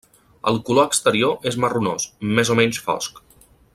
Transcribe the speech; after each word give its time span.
El 0.51 0.55
color 0.69 0.87
exterior 0.91 1.47
és 1.51 1.59
marronós, 1.65 2.09
més 2.39 2.53
o 2.55 2.59
menys 2.61 2.81
fosc. 2.89 3.23